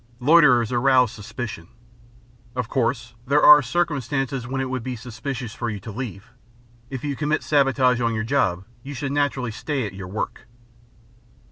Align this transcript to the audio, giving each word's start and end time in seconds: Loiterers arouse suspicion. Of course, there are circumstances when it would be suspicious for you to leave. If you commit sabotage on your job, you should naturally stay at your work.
Loiterers 0.19 0.71
arouse 0.71 1.11
suspicion. 1.11 1.67
Of 2.55 2.67
course, 2.67 3.13
there 3.27 3.43
are 3.43 3.61
circumstances 3.61 4.47
when 4.47 4.59
it 4.59 4.67
would 4.67 4.81
be 4.81 4.95
suspicious 4.95 5.53
for 5.53 5.69
you 5.69 5.79
to 5.79 5.91
leave. 5.91 6.31
If 6.89 7.03
you 7.03 7.15
commit 7.15 7.43
sabotage 7.43 8.01
on 8.01 8.15
your 8.15 8.23
job, 8.23 8.65
you 8.81 8.95
should 8.95 9.11
naturally 9.11 9.51
stay 9.51 9.85
at 9.85 9.93
your 9.93 10.07
work. 10.07 10.47